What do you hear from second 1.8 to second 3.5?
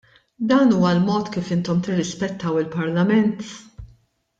tirrispettaw il-Parlament?!